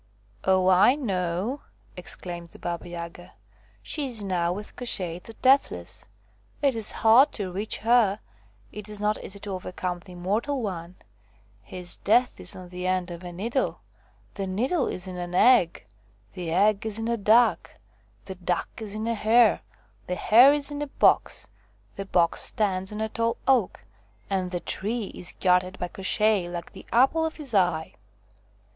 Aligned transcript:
"Oh, 0.43 0.67
I 0.67 0.95
know!' 0.95 1.61
exclaimed 1.95 2.47
the 2.49 2.57
Baba 2.57 2.89
Yaga," 2.89 3.33
She 3.83 4.07
is 4.07 4.23
now 4.23 4.51
with 4.51 4.75
Koshchei 4.75 5.19
the 5.21 5.33
Deathless. 5.43 6.07
It 6.59 6.75
is 6.75 6.91
hard 7.05 7.31
to 7.33 7.51
reach 7.51 7.77
her; 7.77 8.19
it 8.71 8.89
is 8.89 8.99
not 8.99 9.23
easy 9.23 9.37
to 9.41 9.51
overcome 9.51 9.99
the 9.99 10.13
immortal 10.13 10.63
one: 10.63 10.95
his 11.61 11.97
death 11.97 12.39
is 12.39 12.55
on 12.55 12.69
the 12.69 12.87
end 12.87 13.11
of 13.11 13.23
a 13.23 13.31
needle; 13.31 13.81
the 14.33 14.47
needle 14.47 14.87
is 14.87 15.05
in 15.05 15.17
an 15.17 15.35
egg; 15.35 15.85
the 16.33 16.49
egg 16.51 16.83
is 16.83 16.97
in 16.97 17.07
a 17.07 17.15
duck; 17.15 17.75
the 18.25 18.33
duck 18.33 18.69
is 18.77 18.95
in 18.95 19.05
a 19.05 19.13
hare; 19.13 19.61
the 20.07 20.15
hare 20.15 20.51
is 20.51 20.71
in 20.71 20.81
a 20.81 20.87
box; 20.87 21.47
the 21.95 22.05
box 22.07 22.41
stands 22.41 22.91
on 22.91 23.01
a 23.01 23.09
tall 23.09 23.37
oak; 23.47 23.85
and 24.31 24.49
the 24.49 24.59
tree 24.61 25.11
is 25.13 25.35
guarded 25.39 25.77
by 25.77 25.87
Koshchei 25.87 26.49
like 26.51 26.71
the 26.73 26.87
apple 26.91 27.23
of 27.23 27.35
his 27.35 27.53
eye." 27.53 27.93